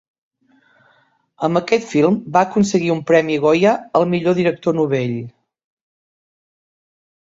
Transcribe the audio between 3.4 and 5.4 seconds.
Goya al millor director novell.